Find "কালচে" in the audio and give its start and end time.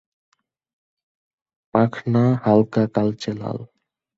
2.95-3.31